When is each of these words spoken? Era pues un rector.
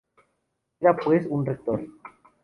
Era 0.79 0.97
pues 0.97 1.27
un 1.29 1.45
rector. 1.45 1.83